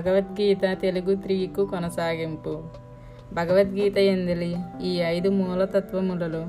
[0.00, 2.62] భగవద్గీత తెలుగు త్రీకు కొనసాగింపు.
[3.32, 4.56] భగవద్గీత ఎందలి?
[4.82, 6.46] ఈ ఐదు మూలతత్వములలో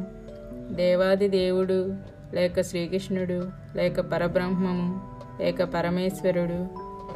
[0.76, 1.96] దేవాది దేవుడు
[2.34, 5.02] లేక శ్రీకృష్ణుడు లేక పరబ్రహ్మము
[5.42, 6.68] లేక పరమేశ్వరుడు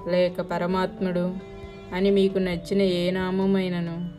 [0.10, 1.36] లేక పరమాత్ముడు
[1.94, 4.10] అని మీకు నచ్చిన ఏ నామమైనను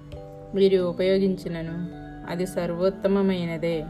[0.56, 1.88] మీరు ఉపయోగించినను
[2.30, 3.84] అది సర్వోత్తమమైనదే.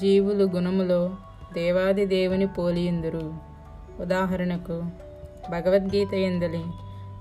[0.00, 1.10] జీవులు గుణములో
[1.52, 3.34] దేవాది దేవుని పోలియుందురు.
[4.00, 4.82] ఉదాహరణకు
[5.50, 6.62] భగవద్గీత ఎందలి?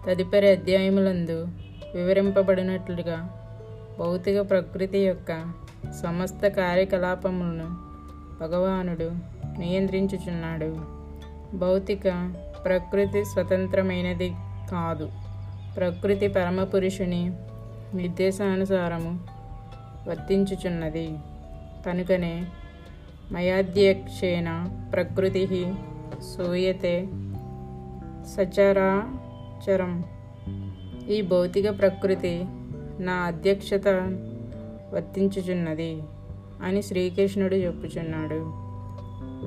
[0.07, 1.47] తదుపరి అధ్యాయములందు
[1.95, 3.29] వివరింపబడినట్లుగా
[3.99, 5.53] భౌతిక ప్రకృతి యొక్క
[6.03, 7.65] సమస్త కార్యకలాపములను
[8.41, 9.11] భగవానుడు
[9.59, 10.77] నియంత్రించుచున్నాడు.
[11.57, 12.33] భౌతిక
[12.65, 14.29] ప్రకృతి స్వతంత్రమైనది
[14.71, 15.11] కాదు.
[15.75, 17.31] ప్రకృతి పరమపురుషుని
[17.93, 19.19] నిర్దేశానుసారము
[20.07, 21.17] వర్తించుచున్నది.
[21.85, 22.45] కనుకనే
[23.31, 25.73] మయాధ్యక్షేణ ప్రకృతి
[26.37, 27.07] సూయతే
[29.65, 30.03] చరం.
[31.09, 32.45] ఈ భౌతిక ప్రకృతి
[32.99, 33.87] నా అధ్యక్షత
[34.93, 36.01] వర్తించుచున్నది
[36.63, 38.67] అని శ్రీకృష్ణుడు చెప్పుచున్నాడు.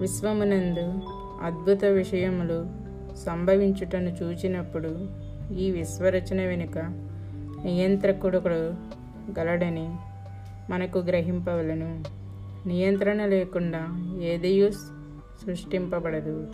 [0.00, 1.00] విశ్వమునందు
[1.42, 2.66] అద్భుత విషయములు
[3.16, 5.06] సంభవించుటను చూచినప్పుడు
[5.54, 6.78] ఈ విశ్వరచన వెనుక
[7.64, 8.38] నియంత్రకుడు
[9.38, 9.88] గలడని
[10.72, 12.04] మనకు గ్రహింపవలను.
[12.68, 14.70] నియంత్రణ లేకుండా ఏదయూ
[15.46, 16.46] సృష్టింపబడదు.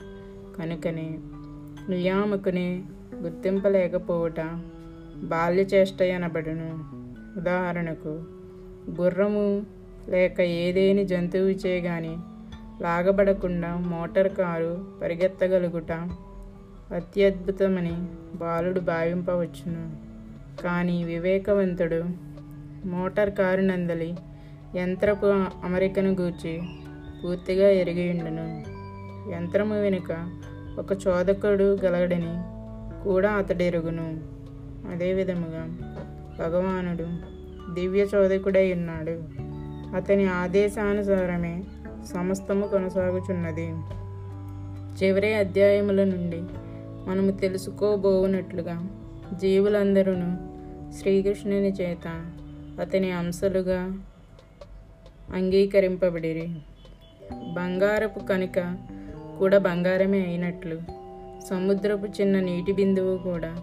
[0.58, 1.18] కనుకనే
[1.88, 2.82] నియామకుని
[3.26, 4.40] గుర్తింపలేకపోవుట.
[5.24, 6.70] బాల్యచేష్ట అనబడును
[7.38, 8.12] ఉదాహరణకు
[9.00, 9.66] గుర్రము
[10.08, 12.14] లేక ఏదేని జంతువుచే గాని
[12.82, 15.92] లాగబడకుండా మోటార్ కారు పరిగెత్తగలుగుట
[16.94, 17.94] అత్యద్భుతమని
[18.36, 19.84] బాలుడు భావింపవచ్చును.
[20.62, 22.00] కానీ వివేకవంతుడు
[22.88, 24.10] మోటార్ కారు నందలి
[24.76, 25.26] యంత్రపు
[25.64, 26.52] అమరికను గూర్చి
[27.24, 28.46] పూర్తిగా ఎరిగియుండును
[29.32, 30.10] యంత్రము వెనుక
[30.78, 32.32] ఒక చోదకుడు గలగడని
[33.04, 34.20] కూడా అతడెరుగును.
[34.92, 35.78] అదే విధముగా
[36.38, 37.36] భగవానుడు
[37.74, 39.22] దివ్య చోదకుడై ఉన్నాడు.
[39.96, 41.64] అతని ఆదేశానుసారమే
[42.14, 43.66] సమస్తము కొనసాగుచున్నది.
[44.96, 46.42] చివరి అధ్యాయముల నుండి
[47.10, 48.88] మనము తెలుసుకోబోవునట్లుగా
[49.34, 50.14] జీవులందరూ
[51.00, 52.32] శ్రీకృష్ణుని చేత
[52.80, 53.98] అతని అంశలుగా
[55.34, 56.48] అంగీకరింపబడిరి.
[57.32, 58.76] బంగారపు కనుక
[59.38, 61.05] కూడా బంగారమే అయినట్లు
[61.50, 63.56] సముద్రపు చిన్న నీటి బిందువు కూడా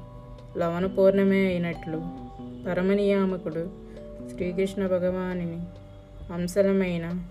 [0.57, 2.01] లవణపూర్ణమే అయినట్లు
[2.67, 3.69] పరమనియామకుడు
[4.33, 5.59] శ్రీకృష్ణ భగవానిని
[6.33, 7.25] అంశలమైన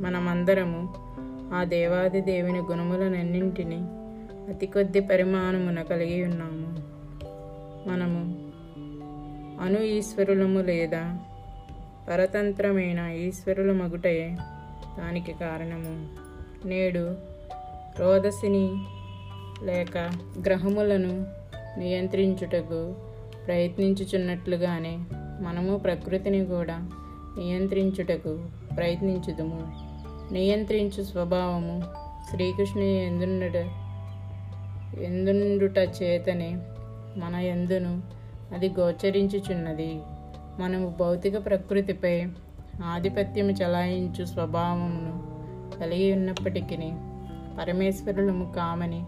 [0.00, 0.94] మనమందరము
[1.54, 3.76] ఆ దేవాది దేవుని గుణములనన్నింటినీ
[4.48, 6.82] అతి కొద్ది పరిమాణమున కలిగి ఉన్నాము.
[7.88, 8.48] మనము
[9.64, 11.18] అను ఈశ్వరులము లేదా
[12.10, 14.36] పరతంత్రమైన ఈశ్వరుల మగుటయే
[14.98, 16.08] దానికి కారణము.
[16.68, 17.14] నేడు
[17.98, 18.70] రోదసిని
[19.62, 20.10] లేక
[20.44, 21.26] గ్రహములను
[21.78, 22.94] నియంత్రించుటకు
[23.46, 24.98] ప్రయత్నించుచున్నట్లుగానే
[25.40, 26.76] మనము ప్రకృతిని కూడా
[27.38, 28.44] నియంత్రించుటకు
[28.76, 29.72] ప్రయత్నించుదుము.
[30.32, 31.82] నియంత్రించు స్వభావము
[32.30, 33.56] శ్రీకృష్ణుని ఎందుండుట
[35.00, 36.58] ఎందుండుట చేతనే
[37.16, 38.02] మన ఎందును
[38.54, 40.00] అది గోచరించుచున్నది.
[40.58, 42.26] మనము భౌతిక ప్రకృతిపై
[42.84, 45.38] ఆధిపత్యము చలాయించు స్వభావమును
[45.78, 46.76] కలిగి ఉన్నప్పటికీ
[47.58, 49.02] పరమేశ్వరులము కామని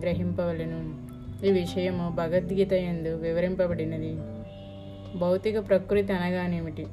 [0.00, 1.06] గ్రహింపవలను.
[1.46, 4.16] ఈ విషయము భగవద్గీత ఎందు వివరింపబడినది.
[5.18, 6.86] భౌతిక ప్రకృతి అనగానేమిటి?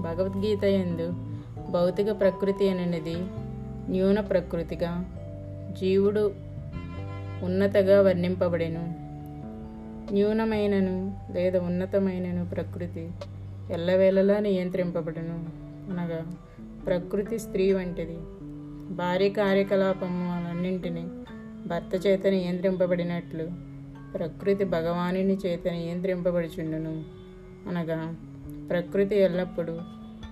[0.00, 1.12] భగవద్గీత ఎందు
[1.70, 3.14] భౌతిక ప్రకృతి అనేది
[3.88, 5.04] న్యూన ప్రకృతిగా
[5.80, 6.34] జీవుడు
[7.42, 8.94] ఉన్నతగా వర్ణింపబడెను.
[10.12, 13.10] న్యూనమైనను లేదా ఉన్నతమైనను ప్రకృతి
[13.70, 15.44] ఎల్లవేళలా నియంత్రింపబడును.
[15.92, 16.32] అనగా
[16.86, 18.16] ప్రకృతి స్త్రీ వంటిది.
[18.94, 21.06] భార్య కార్యకలాపము అన్నింటినీ
[21.66, 23.48] భర్త చేత నియంత్రింపబడినట్లు
[24.14, 27.04] ప్రకృతి భగవానుని చేత నియంత్రింపబడుచుండును.
[27.68, 28.14] అనగా
[28.70, 29.78] ప్రకృతి ఎల్లప్పుడూ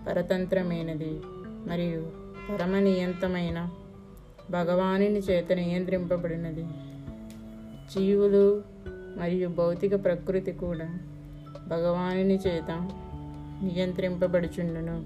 [0.09, 1.21] పరతంత్రమైనది
[1.67, 2.07] మరియు
[2.53, 3.71] పరమనియంతమైన
[4.51, 6.65] భగవానుని చేత నియంత్రింపబడినది.
[7.95, 8.63] జీవులు
[9.17, 10.99] మరియు భౌతిక ప్రకృతి కూడా
[11.67, 12.91] భగవానుని చేత
[13.63, 15.05] నియంత్రింపబడుచుండును.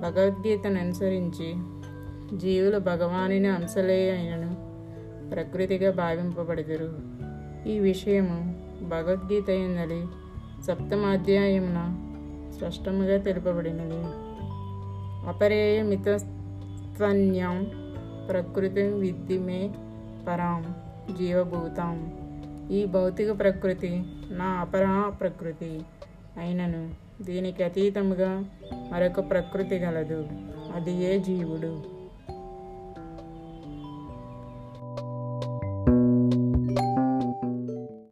[0.00, 1.54] భగవద్గీతను అనుసరించి
[2.38, 4.69] జీవులు భగవానుని అంశలే అయినను.
[5.30, 6.98] ప్రకృతిగా భావింపబడదురు.
[7.68, 8.54] ఈ విషయము
[8.88, 10.06] భగవద్గీత ఎందలి
[10.64, 12.06] సప్తమాధ్యాయమున
[12.58, 14.02] స్పష్టముగా తెలుపబడినది.
[15.28, 17.70] అపరేయ మితస్త్వన్యం
[18.28, 19.70] ప్రకృతి విద్యమే
[20.28, 20.74] పరాం
[21.18, 22.12] జీవభూతాం.
[22.70, 25.80] ఈ భౌతిక ప్రకృతి నా అపరా ప్రకృతి
[26.38, 26.90] అయినను
[27.22, 28.44] దీనికి అతీతముగా
[28.92, 30.28] మరొక ప్రకృతి గలదు.
[30.74, 31.99] అది ఏ జీవుడు?